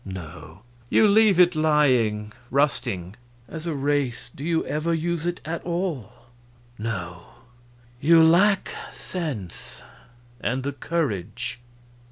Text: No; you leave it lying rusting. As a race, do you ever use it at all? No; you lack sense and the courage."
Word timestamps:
No; 0.03 0.61
you 0.89 1.07
leave 1.07 1.39
it 1.39 1.55
lying 1.55 2.33
rusting. 2.49 3.15
As 3.47 3.67
a 3.67 3.75
race, 3.75 4.31
do 4.33 4.43
you 4.43 4.65
ever 4.65 4.95
use 4.95 5.27
it 5.27 5.39
at 5.45 5.61
all? 5.63 6.11
No; 6.79 7.25
you 7.99 8.23
lack 8.23 8.71
sense 8.91 9.83
and 10.39 10.63
the 10.63 10.73
courage." 10.73 11.59